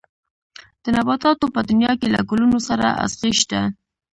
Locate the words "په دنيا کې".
1.55-2.07